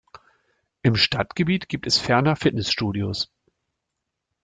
[0.81, 3.31] Im Stadtgebiet gibt es ferner Fitnessstudios.